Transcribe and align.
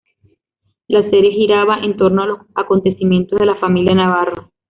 La 0.87 1.07
serie 1.11 1.31
giraba 1.31 1.77
en 1.83 1.95
torno 1.95 2.23
a 2.23 2.25
los 2.25 2.39
acontecimientos 2.55 3.37
de 3.39 3.45
la 3.45 3.57
familia 3.59 3.93
Navarro. 3.95 4.51